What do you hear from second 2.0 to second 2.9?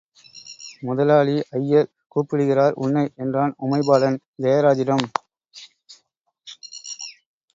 கூப்பிடுகிறார்